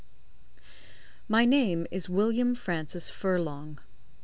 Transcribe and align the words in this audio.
I. 0.57 0.61
My 1.27 1.45
name 1.45 1.85
is 1.91 2.09
William 2.09 2.55
Francis 2.55 3.07
Furlong. 3.11 3.79